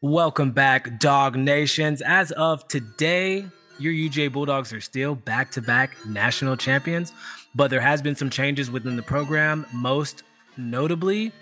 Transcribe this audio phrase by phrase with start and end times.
[0.00, 2.02] Welcome back, Dog Nations.
[2.02, 3.44] As of today,
[3.80, 7.12] your UGA Bulldogs are still back to back national champions,
[7.56, 10.22] but there has been some changes within the program, most
[10.56, 11.32] notably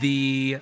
[0.00, 0.58] the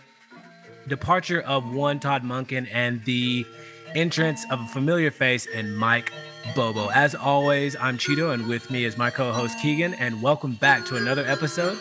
[0.87, 3.47] departure of one Todd Monken and the
[3.95, 6.13] entrance of a familiar face in Mike
[6.55, 6.91] Bobo.
[6.91, 10.85] As always, I'm Cheeto, and with me is my co host Keegan, and welcome back
[10.89, 11.79] to another episode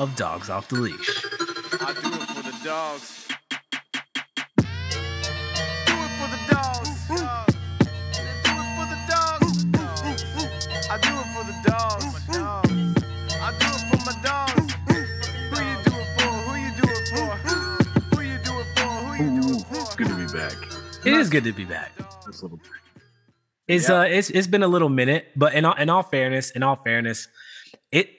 [0.00, 1.24] of Dogs Off the Leash.
[1.80, 3.23] I do it for the dogs.
[21.04, 21.92] It is good to be back.
[23.66, 24.00] It's Yeah.
[24.00, 26.76] uh it's it's been a little minute, but in all in all fairness, in all
[26.76, 27.28] fairness,
[27.90, 28.10] it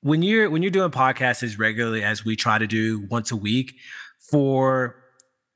[0.00, 3.36] when you're when you're doing podcasts as regularly as we try to do once a
[3.36, 3.74] week
[4.30, 4.96] for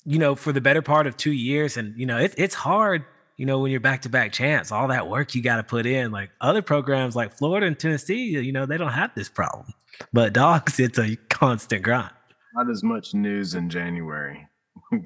[0.05, 3.05] you know for the better part of two years, and you know it, it's hard.
[3.37, 5.87] You know when you're back to back chance, all that work you got to put
[5.87, 6.11] in.
[6.11, 9.73] Like other programs like Florida and Tennessee, you know they don't have this problem,
[10.13, 12.11] but dogs, it's a constant grind.
[12.55, 14.49] not as much news in January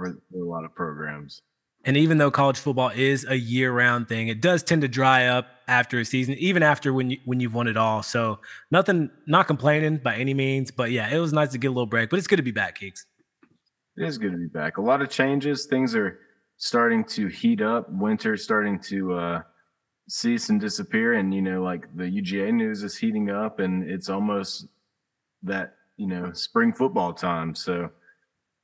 [0.00, 1.42] for, for a lot of programs.
[1.84, 5.46] And even though college football is a year-round thing, it does tend to dry up
[5.66, 8.02] after a season, even after when you when you've won it all.
[8.02, 11.70] So nothing, not complaining by any means, but yeah, it was nice to get a
[11.70, 12.10] little break.
[12.10, 13.04] But it's good to be back, Keeks.
[13.96, 14.76] It is good to be back.
[14.76, 15.66] A lot of changes.
[15.66, 16.18] Things are
[16.58, 17.90] starting to heat up.
[17.90, 19.42] Winter's starting to uh,
[20.08, 21.14] cease and disappear.
[21.14, 24.66] And, you know, like the UGA news is heating up and it's almost
[25.42, 27.54] that, you know, spring football time.
[27.54, 27.90] So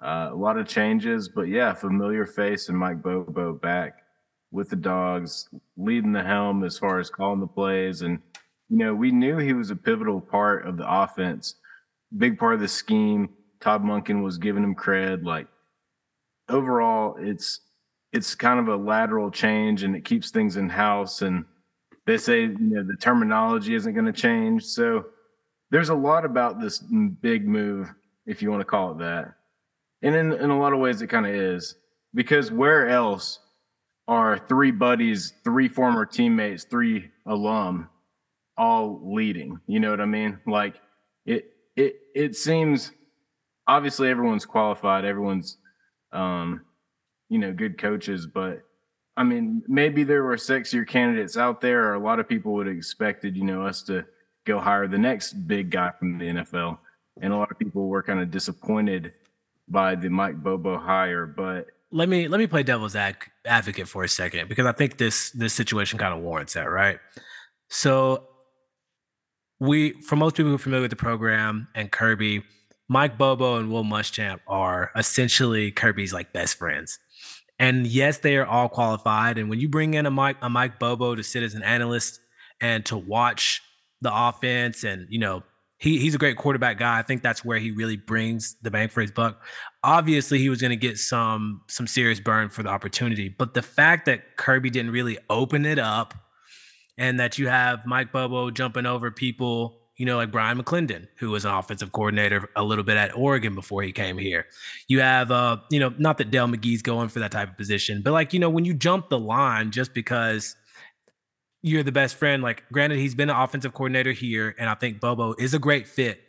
[0.00, 1.28] uh, a lot of changes.
[1.28, 4.02] But yeah, familiar face and Mike Bobo back
[4.50, 8.02] with the dogs, leading the helm as far as calling the plays.
[8.02, 8.20] And,
[8.68, 11.56] you know, we knew he was a pivotal part of the offense,
[12.16, 13.28] big part of the scheme.
[13.60, 15.24] Todd Monken was giving him cred.
[15.24, 15.46] Like
[16.48, 17.60] overall, it's
[18.12, 21.22] it's kind of a lateral change and it keeps things in house.
[21.22, 21.44] And
[22.06, 24.64] they say you know the terminology isn't going to change.
[24.64, 25.06] So
[25.70, 27.92] there's a lot about this big move,
[28.26, 29.34] if you want to call it that.
[30.02, 31.76] And in in a lot of ways, it kind of is
[32.14, 33.40] because where else
[34.08, 37.88] are three buddies, three former teammates, three alum,
[38.56, 39.60] all leading?
[39.66, 40.38] You know what I mean?
[40.46, 40.76] Like
[41.24, 42.92] it it it seems
[43.66, 45.58] obviously everyone's qualified, everyone's
[46.12, 46.62] um,
[47.28, 48.62] you know, good coaches, but
[49.16, 52.66] I mean, maybe there were sexier candidates out there, or a lot of people would
[52.66, 54.04] have expected, you know, us to
[54.44, 56.78] go hire the next big guy from the NFL.
[57.22, 59.14] And a lot of people were kind of disappointed
[59.68, 62.96] by the Mike Bobo hire, but Let me let me play devil's
[63.44, 66.98] advocate for a second because I think this this situation kind of warrants that, right?
[67.68, 68.28] So
[69.58, 72.42] we, for most people who are familiar with the program and Kirby,
[72.88, 76.98] Mike Bobo and Will Muschamp are essentially Kirby's like best friends.
[77.58, 79.38] And yes, they are all qualified.
[79.38, 82.20] And when you bring in a Mike a Mike Bobo to sit as an analyst
[82.60, 83.62] and to watch
[84.02, 85.42] the offense, and you know
[85.78, 86.98] he he's a great quarterback guy.
[86.98, 89.42] I think that's where he really brings the bang for his buck.
[89.82, 93.62] Obviously, he was going to get some some serious burn for the opportunity, but the
[93.62, 96.14] fact that Kirby didn't really open it up,
[96.98, 101.30] and that you have Mike Bobo jumping over people, you know, like Brian McClendon, who
[101.30, 104.46] was an offensive coordinator a little bit at Oregon before he came here.
[104.88, 108.02] You have, uh, you know, not that Dell McGee's going for that type of position,
[108.02, 110.56] but like, you know, when you jump the line just because
[111.62, 115.00] you're the best friend, like, granted, he's been an offensive coordinator here, and I think
[115.00, 116.20] Bobo is a great fit.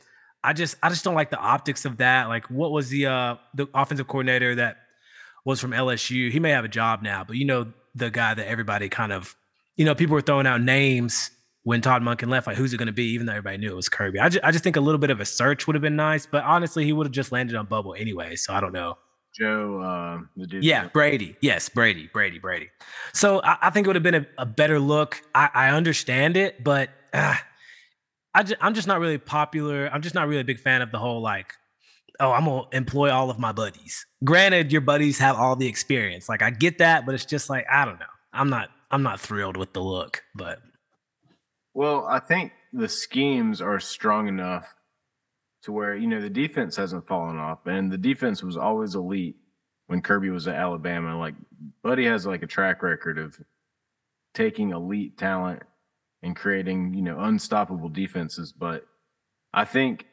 [0.44, 2.28] I just, I just don't like the optics of that.
[2.28, 4.78] Like, what was the uh the offensive coordinator that
[5.46, 6.32] was from LSU?
[6.32, 9.36] He may have a job now, but you know, the guy that everybody kind of
[9.78, 11.32] you know, people were throwing out names
[11.64, 13.76] when Todd Monken left, like who's it going to be, even though everybody knew it
[13.76, 14.20] was Kirby.
[14.20, 16.26] I just, I just think a little bit of a search would have been nice,
[16.26, 18.36] but honestly, he would have just landed on Bobo anyway.
[18.36, 18.98] So I don't know.
[19.38, 21.36] Joe, uh, the dude, Yeah, Brady.
[21.42, 22.70] Yes, Brady, Brady, Brady.
[23.14, 25.22] So I, I think it would have been a, a better look.
[25.36, 27.36] I, I understand it, but uh,
[28.34, 29.90] I just, I'm just not really popular.
[29.92, 31.54] I'm just not really a big fan of the whole like,
[32.20, 34.06] oh, I'm gonna employ all of my buddies.
[34.24, 36.28] Granted, your buddies have all the experience.
[36.28, 38.06] Like I get that, but it's just like I don't know.
[38.34, 38.70] I'm not.
[38.90, 40.60] I'm not thrilled with the look, but
[41.74, 44.74] Well, I think the schemes are strong enough
[45.68, 49.36] to where, you know, the defense hasn't fallen off and the defense was always elite
[49.88, 51.20] when Kirby was at Alabama.
[51.20, 51.36] Like
[51.84, 53.38] Buddy has like a track record of
[54.34, 55.62] taking elite talent
[56.24, 58.54] and creating, you know, unstoppable defenses.
[58.54, 58.88] But
[59.54, 60.06] I think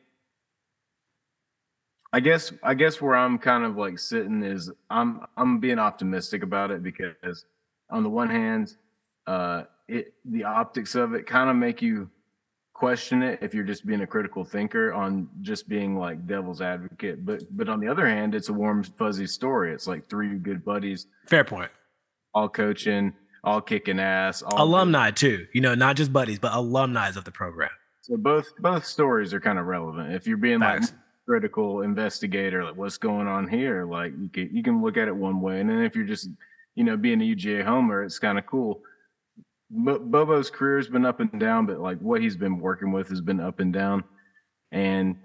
[2.13, 6.43] I guess I guess where I'm kind of like sitting is I'm I'm being optimistic
[6.43, 7.47] about it because
[7.91, 8.75] on the one hand,
[9.29, 12.11] uh it the optics of it kind of make you
[12.75, 17.25] question it if you're just being a critical thinker on just being like devil's advocate.
[17.25, 19.73] But but on the other hand, it's a warm fuzzy story.
[19.73, 21.71] It's like three good buddies, Fair point.
[22.35, 24.61] all coaching, all kicking ass, all good.
[24.63, 25.47] Alumni too.
[25.55, 27.71] You know, not just buddies, but alumni of the program.
[28.03, 30.13] So both both stories are kind of relevant.
[30.13, 30.91] If you're being Facts.
[30.91, 35.09] like critical investigator, like what's going on here, like you can you can look at
[35.09, 36.29] it one way, and then if you're just
[36.75, 38.83] you know being a UGA homer, it's kind of cool.
[39.75, 43.09] Bo- Bobo's career has been up and down, but like what he's been working with
[43.09, 44.05] has been up and down,
[44.71, 45.17] and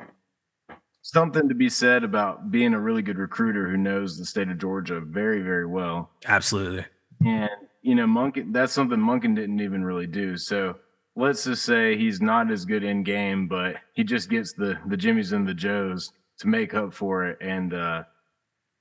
[1.01, 4.57] something to be said about being a really good recruiter who knows the state of
[4.57, 6.10] Georgia very very well.
[6.25, 6.86] Absolutely.
[7.25, 7.50] And
[7.81, 10.36] you know, Monken that's something Monken didn't even really do.
[10.36, 10.75] So
[11.16, 14.98] let's just say he's not as good in game, but he just gets the the
[14.98, 17.38] Jimmies and the Joes to make up for it.
[17.42, 18.04] And uh,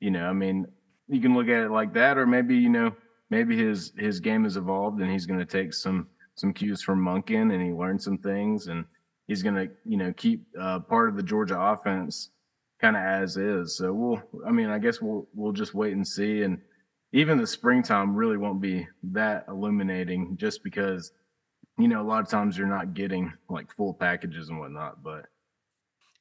[0.00, 0.66] you know, I mean,
[1.08, 2.94] you can look at it like that, or maybe, you know,
[3.30, 7.52] maybe his his game has evolved and he's gonna take some some cues from Monken
[7.52, 8.84] and he learned some things and
[9.26, 12.30] he's gonna, you know, keep uh, part of the Georgia offense
[12.80, 13.76] kind of as is.
[13.76, 16.60] So we'll I mean, I guess we'll we'll just wait and see and
[17.12, 21.12] even the springtime really won't be that illuminating just because
[21.78, 25.26] you know a lot of times you're not getting like full packages and whatnot but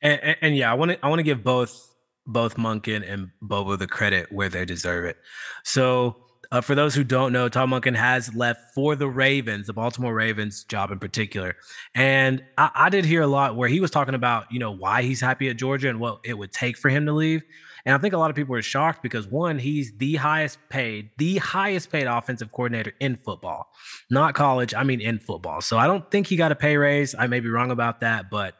[0.01, 1.93] And, and, and yeah, I want to I want to give both
[2.25, 5.17] both Monken and Bobo the credit where they deserve it.
[5.63, 9.73] So uh, for those who don't know, Tom Monken has left for the Ravens, the
[9.73, 11.55] Baltimore Ravens job in particular.
[11.93, 15.01] And I, I did hear a lot where he was talking about, you know, why
[15.01, 17.43] he's happy at Georgia and what it would take for him to leave.
[17.85, 21.09] And I think a lot of people are shocked because one, he's the highest paid,
[21.17, 23.71] the highest paid offensive coordinator in football,
[24.09, 24.73] not college.
[24.73, 25.61] I mean, in football.
[25.61, 27.15] So I don't think he got a pay raise.
[27.17, 28.55] I may be wrong about that, but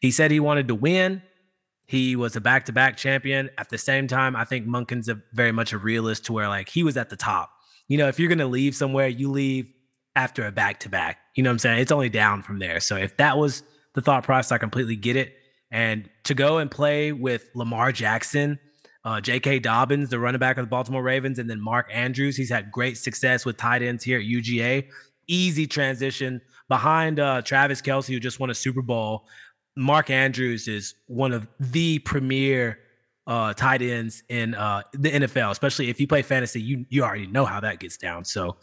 [0.00, 1.22] he said he wanted to win.
[1.92, 3.50] He was a back to back champion.
[3.58, 6.70] At the same time, I think Monken's a very much a realist to where like
[6.70, 7.50] he was at the top.
[7.86, 9.70] You know, if you're going to leave somewhere, you leave
[10.16, 11.18] after a back to back.
[11.36, 11.80] You know what I'm saying?
[11.80, 12.80] It's only down from there.
[12.80, 13.62] So if that was
[13.92, 15.34] the thought process, I completely get it.
[15.70, 18.58] And to go and play with Lamar Jackson,
[19.04, 19.58] uh, J.K.
[19.58, 22.96] Dobbins, the running back of the Baltimore Ravens, and then Mark Andrews, he's had great
[22.96, 24.88] success with tight ends here at UGA.
[25.26, 29.26] Easy transition behind uh, Travis Kelce, who just won a Super Bowl.
[29.76, 32.78] Mark Andrews is one of the premier
[33.26, 36.60] uh, tight ends in uh, the NFL, especially if you play fantasy.
[36.60, 38.24] You you already know how that gets down.
[38.24, 38.56] So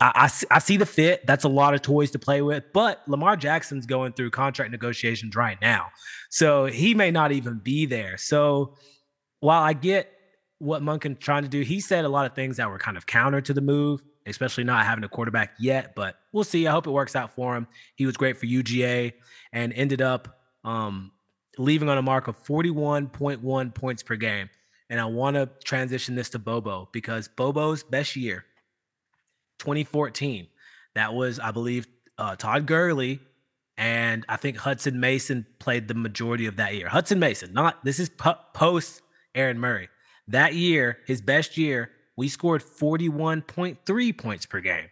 [0.00, 1.26] I I see the fit.
[1.26, 2.64] That's a lot of toys to play with.
[2.72, 5.88] But Lamar Jackson's going through contract negotiations right now,
[6.30, 8.16] so he may not even be there.
[8.18, 8.76] So
[9.40, 10.10] while I get
[10.58, 13.06] what Monken trying to do, he said a lot of things that were kind of
[13.06, 15.94] counter to the move, especially not having a quarterback yet.
[15.94, 16.66] But we'll see.
[16.66, 17.66] I hope it works out for him.
[17.96, 19.12] He was great for UGA
[19.52, 21.12] and ended up um,
[21.58, 24.50] leaving on a mark of 41.1 points per game.
[24.90, 28.44] And I want to transition this to Bobo because Bobo's best year,
[29.58, 30.46] 2014,
[30.94, 31.86] that was, I believe,
[32.18, 33.20] uh, Todd Gurley
[33.76, 36.88] and I think Hutson Mason played the majority of that year.
[36.88, 39.02] Hutson Mason, not this is po- post
[39.34, 39.88] Aaron Murray.
[40.28, 44.88] That year, his best year, we scored 41.3 points per game.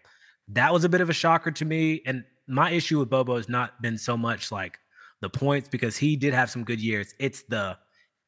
[0.48, 2.02] That was a bit of a shocker to me.
[2.06, 4.78] And my issue with Bobo has not been so much like
[5.20, 7.14] the points because he did have some good years.
[7.18, 7.78] It's the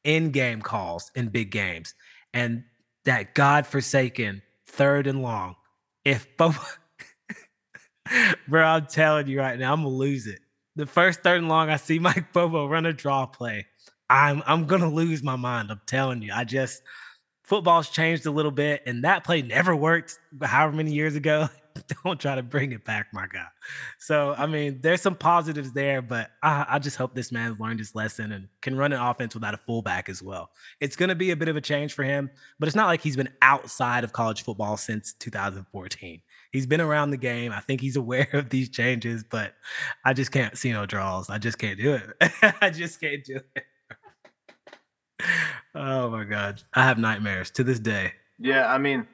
[0.03, 1.93] in game calls in big games
[2.33, 2.63] and
[3.05, 5.55] that godforsaken third and long.
[6.03, 6.59] If Bobo,
[8.47, 10.39] bro, I'm telling you right now, I'm gonna lose it.
[10.75, 13.65] The first third and long, I see Mike Bobo run a draw play.
[14.09, 15.71] I'm I'm gonna lose my mind.
[15.71, 16.31] I'm telling you.
[16.33, 16.81] I just
[17.45, 20.19] football's changed a little bit, and that play never worked.
[20.41, 21.49] However many years ago,
[22.03, 23.47] don't try to bring it back, my guy.
[23.99, 27.79] So I mean, there's some positives there, but I, I just hope this man's learned
[27.79, 30.51] his lesson and can run an offense without a fullback as well.
[30.79, 33.17] It's gonna be a bit of a change for him, but it's not like he's
[33.17, 36.21] been outside of college football since 2014.
[36.51, 37.51] He's been around the game.
[37.51, 39.53] I think he's aware of these changes, but
[40.03, 41.29] I just can't see no draws.
[41.29, 42.55] I just can't do it.
[42.61, 43.65] I just can't do it.
[45.75, 48.13] Oh my god, I have nightmares to this day.
[48.39, 49.07] yeah i mean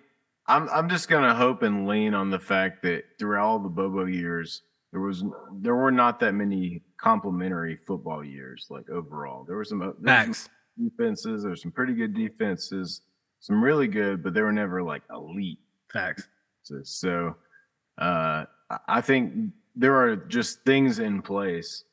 [0.47, 4.05] i'm i'm just gonna hope and lean on the fact that throughout all the bobo
[4.05, 5.23] years there was
[5.59, 9.93] there were not that many complementary football years like overall there were some there were
[9.95, 10.49] some Max,
[10.79, 13.01] defenses there's some pretty good defenses
[13.39, 15.59] some really good but they were never like elite
[15.93, 16.23] facts.
[16.63, 17.35] So- So
[17.99, 18.45] uh,
[18.87, 21.83] I think there are just things in place,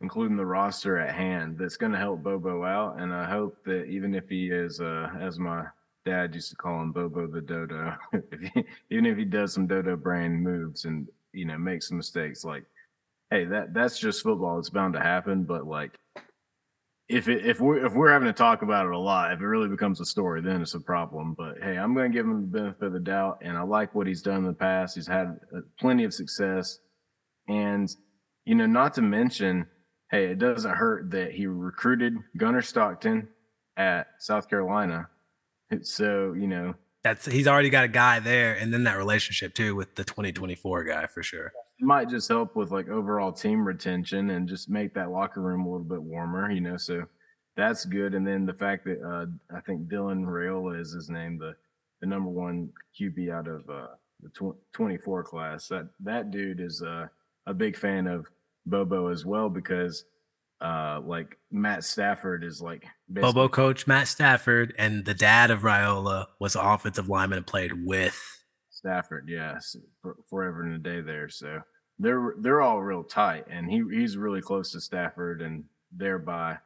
[0.00, 3.00] including the roster at hand, that's going to help Bobo out.
[3.00, 5.64] And I hope that even if he is, uh, as my
[6.04, 9.66] dad used to call him, Bobo the Dodo, if he, even if he does some
[9.66, 12.64] Dodo brain moves and you know makes some mistakes, like
[13.30, 14.58] hey, that that's just football.
[14.58, 15.44] It's bound to happen.
[15.44, 15.98] But like.
[17.06, 19.46] If it, if we're if we're having to talk about it a lot, if it
[19.46, 21.34] really becomes a story, then it's a problem.
[21.36, 23.94] But hey, I'm going to give him the benefit of the doubt, and I like
[23.94, 24.94] what he's done in the past.
[24.94, 26.78] He's had uh, plenty of success,
[27.46, 27.94] and
[28.46, 29.66] you know, not to mention,
[30.14, 33.28] hey, it doesn't hurt that he recruited Gunnar Stockton
[33.76, 35.08] at South Carolina.
[35.82, 39.74] So, you know, that's he's already got a guy there, and then that relationship too
[39.74, 41.52] with the 2024 guy for sure.
[41.80, 45.70] Might just help with like overall team retention and just make that locker room a
[45.70, 46.76] little bit warmer, you know.
[46.76, 47.04] So
[47.56, 48.14] that's good.
[48.14, 51.56] And then the fact that uh, I think Dylan Raiola is his name, the
[52.00, 53.88] the number one QB out of uh,
[54.22, 55.68] the tw- 24 class.
[55.68, 57.08] That that dude is uh,
[57.46, 58.26] a big fan of
[58.66, 60.04] Bobo as well because
[60.60, 66.26] uh, like Matt Stafford is like Bobo coach Matt Stafford, and the dad of Raiola
[66.40, 68.18] was offensive lineman and played with
[68.70, 69.28] Stafford.
[69.28, 71.28] Yes, for, forever and a day there.
[71.28, 71.60] So
[71.98, 76.58] they're they're all real tight, and he he's really close to Stafford, and thereby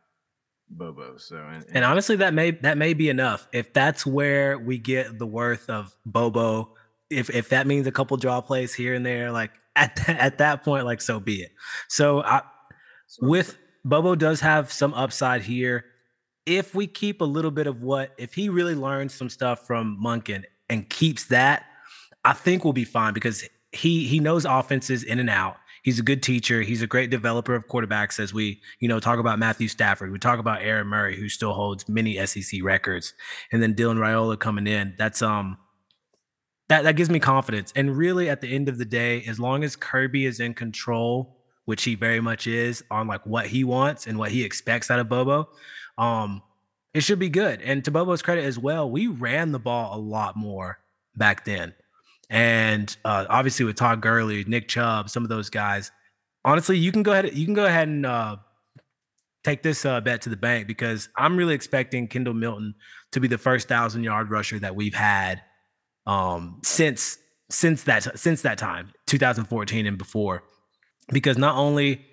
[0.71, 1.17] Bobo.
[1.17, 4.79] So and, and, and honestly, that may that may be enough if that's where we
[4.79, 6.75] get the worth of Bobo.
[7.11, 10.39] If if that means a couple draw plays here and there, like at th- at
[10.39, 11.53] that point, like so be it.
[11.89, 12.43] So I,
[13.21, 15.85] with Bobo does have some upside here.
[16.45, 19.99] If we keep a little bit of what, if he really learns some stuff from
[20.03, 21.67] Monken and keeps that,
[22.25, 25.57] I think we'll be fine because he he knows offenses in and out.
[25.85, 26.61] He's a good teacher.
[26.61, 28.19] He's a great developer of quarterbacks.
[28.19, 31.55] As we, you know, talk about Matthew Stafford, we talk about Aaron Murray, who still
[31.55, 33.15] holds many SEC records,
[33.53, 34.95] and then Dylan Raiola coming in.
[34.99, 35.57] That's um,
[36.69, 37.73] that that gives me confidence.
[37.75, 41.39] And really, at the end of the day, as long as Kirby is in control
[41.69, 44.99] which he very much is, on like what he wants and what he expects out
[44.99, 45.51] of Bobo,
[45.99, 46.41] um,
[46.95, 47.61] it should be good.
[47.61, 50.79] And to Bobo's credit as well, we ran the ball a lot more
[51.15, 51.75] back then.
[52.31, 55.91] And uh, obviously with Todd Gurley, Nick Chubb, some of those guys,
[56.43, 58.37] honestly, you can go ahead, you can go ahead and uh,
[59.45, 62.77] take this uh, bet to the bank because I'm really expecting Kendall Milton
[63.13, 65.43] to be the first thousand yard rusher that we've had
[66.09, 67.19] um, since
[67.51, 70.43] since that since that time, 2014 and before
[71.13, 72.05] because not only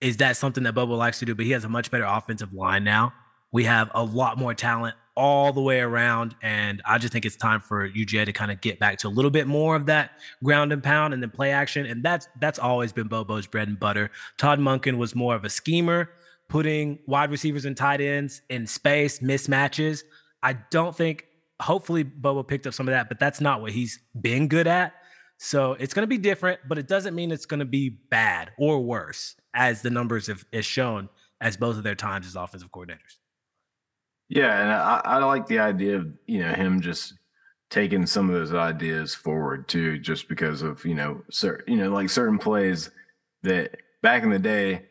[0.00, 2.52] is that something that Bobo likes to do, but he has a much better offensive
[2.52, 3.12] line now.
[3.52, 6.34] We have a lot more talent all the way around.
[6.42, 9.10] And I just think it's time for UGA to kind of get back to a
[9.10, 11.86] little bit more of that ground and pound and then play action.
[11.86, 14.10] And that's that's always been Bobo's bread and butter.
[14.38, 16.10] Todd Monken was more of a schemer,
[16.48, 20.02] putting wide receivers and tight ends in space, mismatches.
[20.42, 21.26] I don't think
[21.62, 24.94] hopefully Bobo picked up some of that, but that's not what he's been good at.
[25.38, 28.52] So it's going to be different, but it doesn't mean it's going to be bad
[28.58, 31.08] or worse, as the numbers have shown
[31.40, 33.18] as both of their times as offensive coordinators.
[34.28, 37.14] Yeah, and I, I like the idea of you know him just
[37.70, 41.90] taking some of those ideas forward too, just because of you know certain you know
[41.90, 42.90] like certain plays
[43.42, 44.86] that back in the day,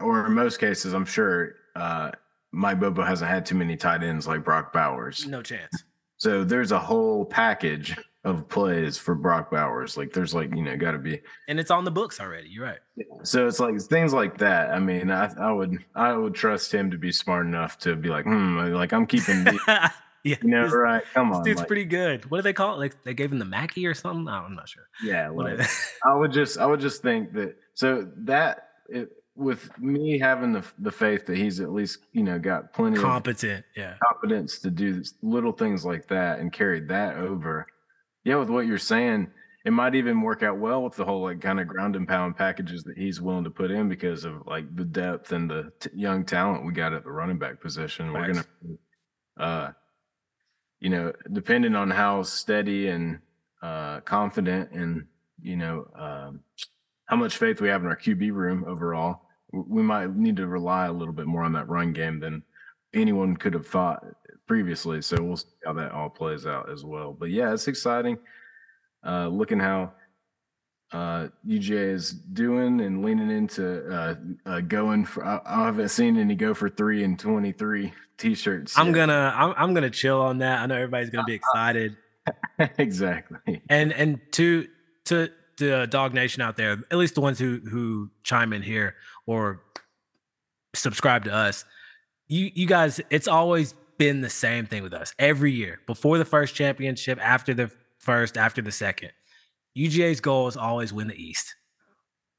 [0.00, 2.10] or in most cases, I'm sure uh,
[2.56, 5.26] Mike Bobo hasn't had too many tight ends like Brock Bowers.
[5.26, 5.84] No chance.
[6.16, 7.94] So there's a whole package
[8.24, 9.96] of plays for Brock Bowers.
[9.96, 12.48] Like there's like, you know, gotta be and it's on the books already.
[12.48, 12.78] You're right.
[13.22, 14.70] So it's like things like that.
[14.70, 18.08] I mean, I, I would I would trust him to be smart enough to be
[18.08, 19.90] like, hmm, like I'm keeping yeah,
[20.24, 21.04] you know, right.
[21.12, 21.44] Come on.
[21.44, 22.28] Dude's like, pretty good.
[22.30, 22.78] What do they call it?
[22.78, 24.26] Like they gave him the Mackey or something?
[24.28, 24.88] I'm not sure.
[25.04, 25.60] Yeah, like,
[26.02, 30.64] I would just I would just think that so that it, with me having the
[30.78, 35.02] the faith that he's at least you know got plenty competent, yeah, confidence to do
[35.22, 37.66] little things like that and carry that over
[38.26, 39.30] yeah, with what you're saying,
[39.64, 42.36] it might even work out well with the whole like kind of ground and pound
[42.36, 45.90] packages that he's willing to put in because of like the depth and the t-
[45.94, 48.12] young talent we got at the running back position.
[48.12, 48.14] Nice.
[48.14, 48.46] We're gonna,
[49.38, 49.72] uh,
[50.80, 53.20] you know, depending on how steady and
[53.62, 55.06] uh, confident and
[55.40, 56.40] you know um,
[57.04, 59.25] how much faith we have in our QB room overall,
[59.66, 62.42] we might need to rely a little bit more on that run game than
[62.94, 64.04] anyone could have thought
[64.46, 65.02] previously.
[65.02, 67.12] So we'll see how that all plays out as well.
[67.12, 68.18] But yeah, it's exciting.
[69.06, 69.92] Uh, looking how
[70.92, 74.14] uh, UGA is doing and leaning into uh,
[74.46, 75.24] uh, going for.
[75.24, 78.78] I, I, haven't seen any go for three and twenty three t-shirts.
[78.78, 80.60] I'm gonna I'm, I'm gonna chill on that.
[80.60, 81.96] I know everybody's gonna be excited.
[82.78, 83.62] exactly.
[83.68, 84.68] And and to
[85.06, 88.94] to the dog nation out there, at least the ones who who chime in here
[89.26, 89.62] or
[90.74, 91.64] subscribe to us,
[92.28, 95.80] you you guys, it's always been the same thing with us every year.
[95.86, 99.12] Before the first championship, after the first, after the second,
[99.76, 101.54] UGA's goal is always win the East.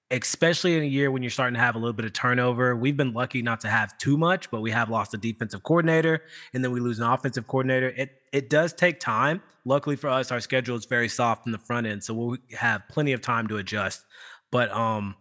[0.09, 2.75] Especially in a year when you're starting to have a little bit of turnover.
[2.75, 6.21] We've been lucky not to have too much, but we have lost a defensive coordinator
[6.53, 7.89] and then we lose an offensive coordinator.
[7.89, 9.41] It it does take time.
[9.65, 12.83] Luckily for us, our schedule is very soft in the front end, so we'll have
[12.89, 14.05] plenty of time to adjust.
[14.49, 15.15] But um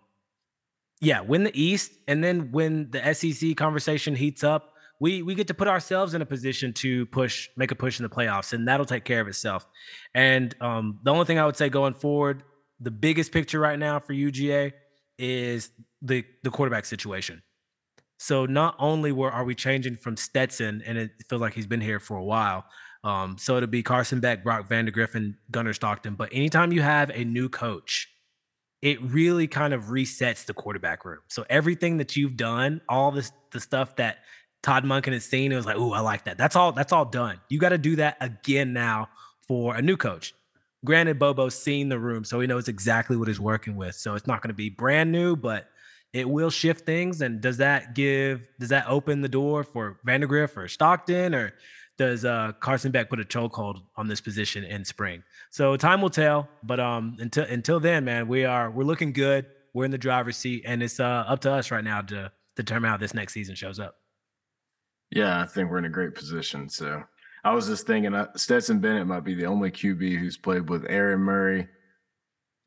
[1.00, 5.48] yeah, win the East, and then when the SEC conversation heats up, we we get
[5.48, 8.66] to put ourselves in a position to push, make a push in the playoffs, and
[8.66, 9.66] that'll take care of itself.
[10.14, 12.44] And um, the only thing I would say going forward,
[12.80, 14.72] the biggest picture right now for UGA
[15.18, 15.70] is
[16.02, 17.42] the the quarterback situation.
[18.18, 21.80] So not only were are we changing from Stetson, and it feels like he's been
[21.80, 22.64] here for a while.
[23.04, 26.14] Um, so it'll be Carson Beck, Brock Vandagriff, and Gunnar Stockton.
[26.14, 28.08] But anytime you have a new coach,
[28.82, 31.20] it really kind of resets the quarterback room.
[31.28, 34.18] So everything that you've done, all this the stuff that
[34.62, 36.38] Todd Monken has seen, it was like, oh, I like that.
[36.38, 36.72] That's all.
[36.72, 37.40] That's all done.
[37.48, 39.08] You got to do that again now
[39.46, 40.34] for a new coach.
[40.84, 43.94] Granted, Bobo's seen the room, so he knows exactly what he's working with.
[43.94, 45.68] So it's not going to be brand new, but
[46.12, 47.22] it will shift things.
[47.22, 48.46] And does that give?
[48.60, 51.54] Does that open the door for Vandagriff or Stockton, or
[51.98, 55.22] does uh, Carson Beck put a chokehold on this position in spring?
[55.50, 56.48] So time will tell.
[56.62, 59.46] But um, until until then, man, we are we're looking good.
[59.72, 62.90] We're in the driver's seat, and it's uh, up to us right now to determine
[62.90, 63.96] how this next season shows up.
[65.10, 66.68] Yeah, I think we're in a great position.
[66.68, 67.02] So
[67.46, 70.84] I was just thinking uh, Stetson Bennett might be the only QB who's played with
[70.88, 71.68] Aaron Murray,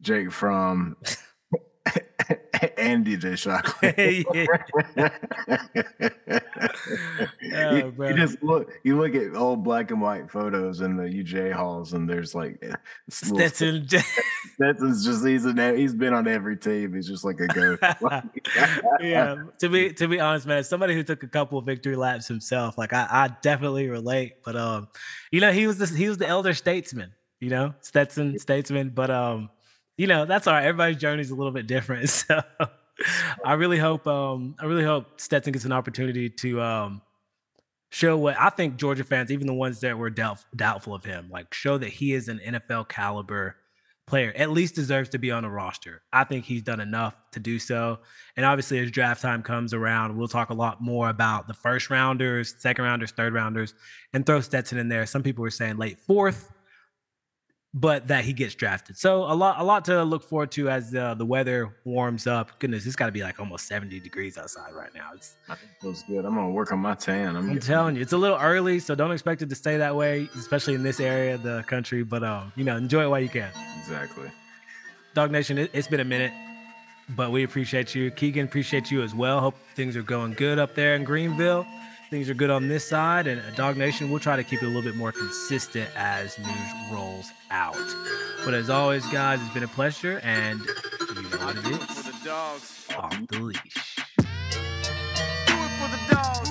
[0.01, 0.95] Jake Fromm,
[2.77, 3.63] Andy Deshaun.
[7.51, 11.03] Oh, you, you just look, you look at old black and white photos in the
[11.03, 12.73] UGA halls, and there's like eh,
[13.09, 13.87] Stetson.
[13.87, 16.93] Stetson's just he's an, he's been on every team.
[16.93, 17.81] He's just like a ghost.
[19.01, 19.35] yeah.
[19.59, 22.27] To be to be honest, man, as somebody who took a couple of victory laps
[22.27, 24.43] himself, like I, I definitely relate.
[24.43, 24.89] But um,
[25.31, 28.89] you know, he was this he was the elder statesman, you know, Stetson statesman.
[28.89, 29.49] But um,
[29.99, 30.63] you know, that's all right.
[30.63, 32.09] Everybody's journey is a little bit different.
[32.29, 32.41] So
[33.45, 37.01] I really hope um I really hope Stetson gets an opportunity to um
[37.89, 41.29] show what I think Georgia fans, even the ones that were doubt, doubtful of him,
[41.29, 43.55] like show that he is an NFL caliber
[44.05, 46.01] player, at least deserves to be on a roster.
[46.11, 47.99] I think he's done enough to do so.
[48.35, 51.89] And obviously, as draft time comes around, we'll talk a lot more about the first
[51.89, 53.73] rounders, second rounders, third rounders,
[54.13, 55.05] and throw Stetson in there.
[55.05, 56.51] Some people were saying late fourth,
[57.73, 58.97] but that he gets drafted.
[58.97, 62.59] So a lot, a lot to look forward to as uh, the weather warms up.
[62.59, 65.11] Goodness, it's got to be like almost 70 degrees outside right now.
[65.13, 66.25] It's I think feels good.
[66.25, 67.35] I'm gonna work on my tan.
[67.35, 69.95] I'm, I'm telling you, it's a little early, so don't expect it to stay that
[69.95, 72.03] way, especially in this area of the country.
[72.03, 73.51] But um, you know, enjoy it while you can.
[73.79, 74.31] exactly.
[75.13, 76.31] Dog Nation, it, it's been a minute,
[77.09, 78.09] but we appreciate you.
[78.11, 79.39] Keegan, appreciate you as well.
[79.39, 81.65] Hope things are going good up there in Greenville.
[82.09, 84.67] Things are good on this side, and Dog Nation, we'll try to keep it a
[84.67, 87.77] little bit more consistent as news rolls out.
[88.43, 92.17] But as always, guys, it's been a pleasure, and you know what it For the
[92.25, 92.87] dogs.
[92.97, 93.95] Off the leash.
[94.17, 96.48] Do it for the dogs.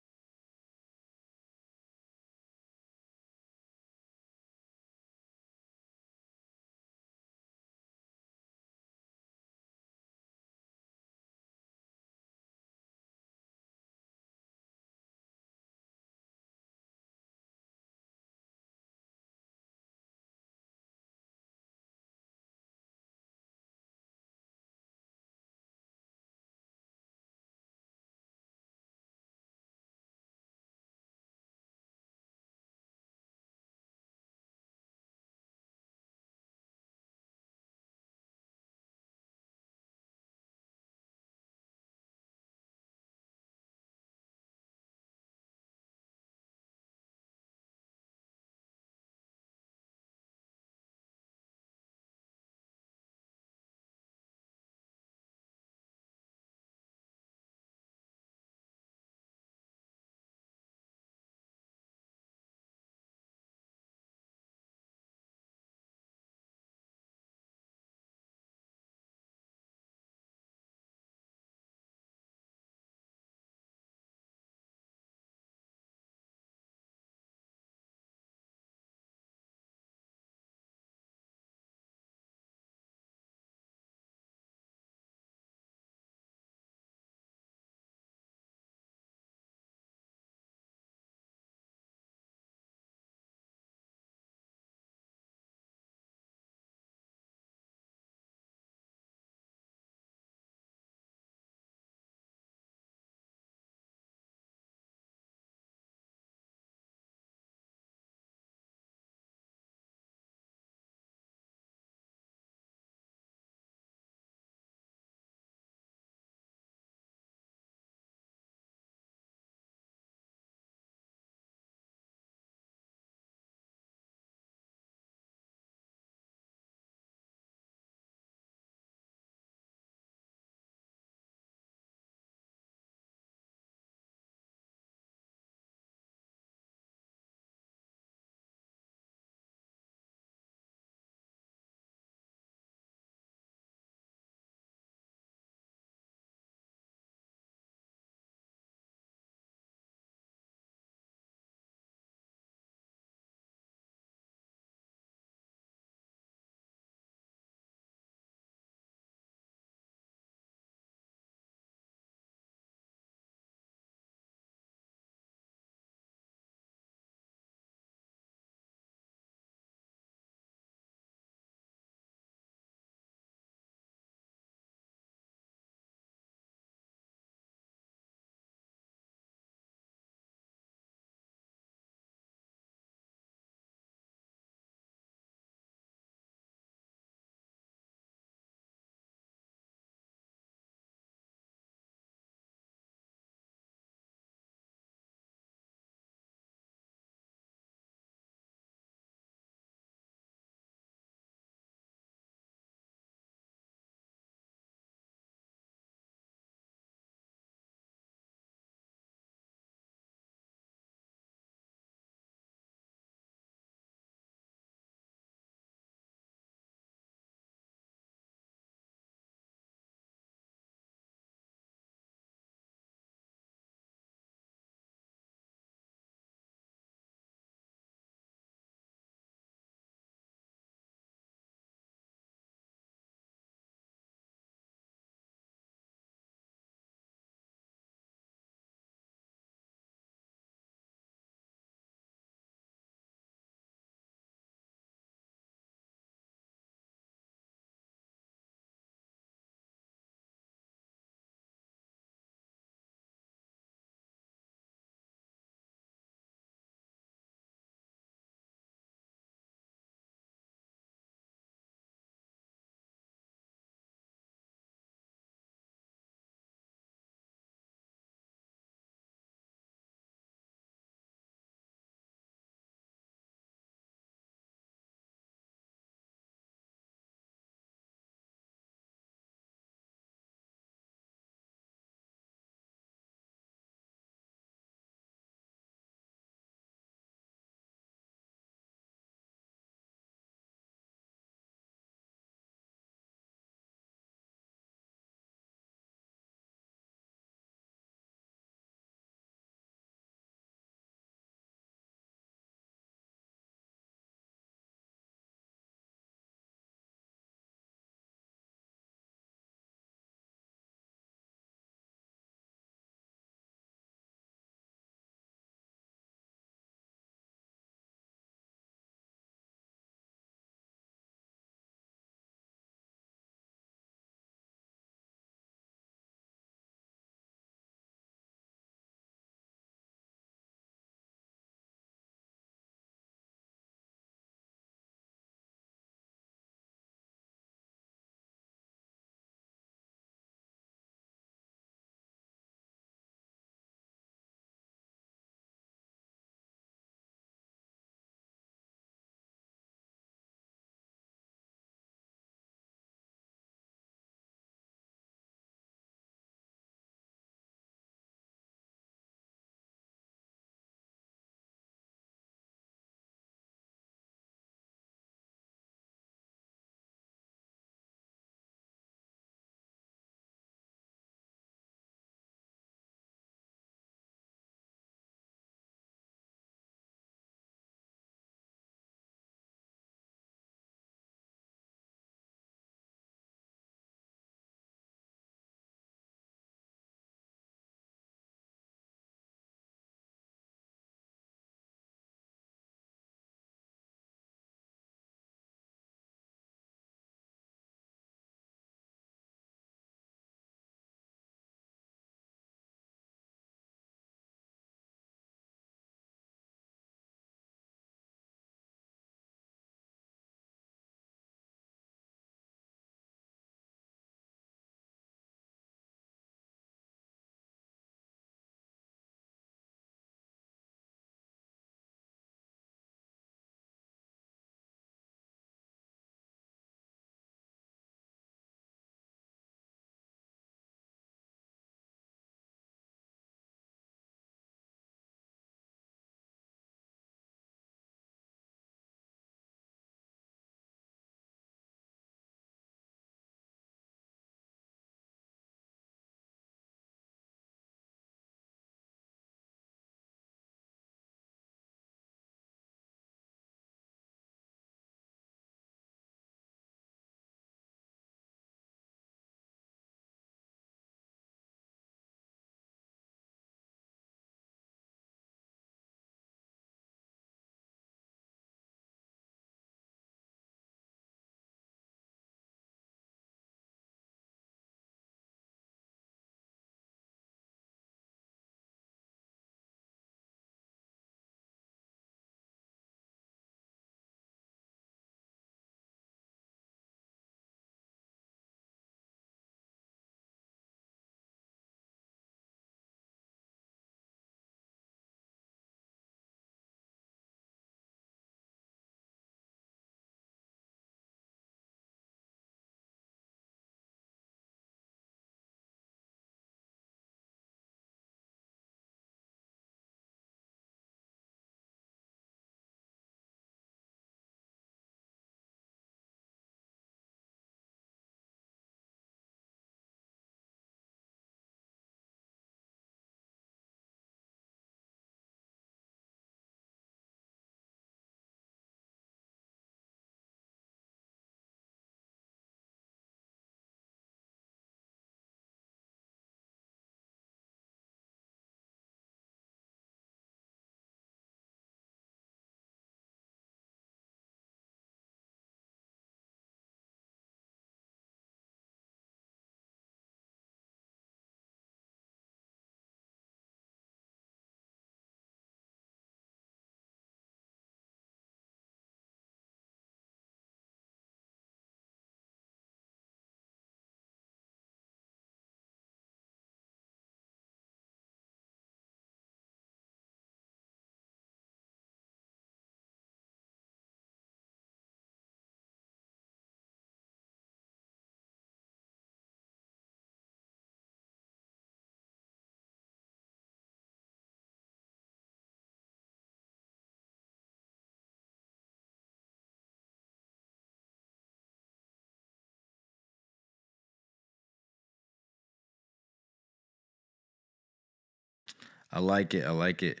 [598.92, 599.44] I like it.
[599.44, 600.00] I like it.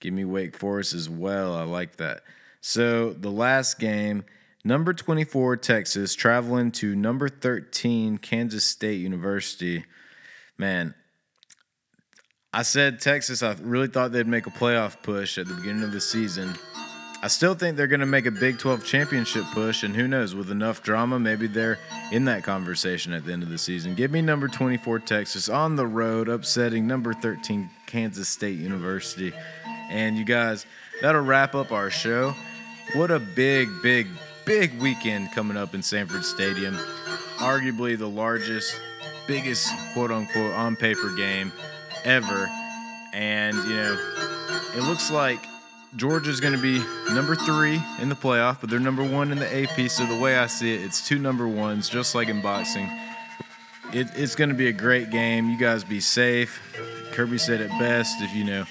[0.00, 1.54] Give me Wake Forest as well.
[1.54, 2.22] I like that.
[2.60, 4.24] So the last game,
[4.64, 9.84] number 24 Texas traveling to number 13 Kansas State University.
[10.58, 10.94] Man,
[12.52, 15.92] I said Texas, I really thought they'd make a playoff push at the beginning of
[15.92, 16.54] the season.
[17.24, 20.34] I still think they're going to make a Big 12 championship push, and who knows,
[20.34, 21.78] with enough drama, maybe they're
[22.12, 23.94] in that conversation at the end of the season.
[23.94, 29.32] Give me number 24 Texas on the road, upsetting number 13 Kansas State University.
[29.88, 30.66] And you guys,
[31.00, 32.34] that'll wrap up our show.
[32.92, 34.08] What a big, big,
[34.44, 36.74] big weekend coming up in Sanford Stadium.
[37.38, 38.78] Arguably the largest,
[39.26, 41.52] biggest quote unquote on paper game
[42.04, 42.50] ever.
[43.14, 44.14] And, you know,
[44.76, 45.40] it looks like
[45.96, 46.82] Georgia's going to be
[47.12, 49.88] number three in the playoff, but they're number one in the AP.
[49.90, 52.90] So the way I see it, it's two number ones, just like in boxing.
[53.92, 55.48] It, it's going to be a great game.
[55.48, 56.60] You guys be safe.
[57.12, 58.20] Kirby said it best.
[58.20, 58.64] If you know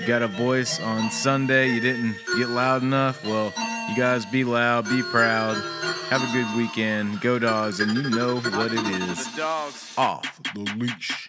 [0.00, 3.22] you got a voice on Sunday, you didn't get loud enough.
[3.24, 3.52] Well,
[3.90, 5.56] you guys be loud, be proud.
[6.08, 7.20] Have a good weekend.
[7.20, 9.38] Go dogs, and you know what it is.
[9.98, 11.28] Off the leash.